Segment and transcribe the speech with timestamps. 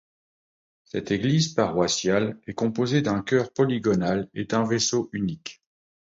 [0.83, 5.61] Cette église paroissiale est composée d'un chœur polygonal et d'un vaisseau unique.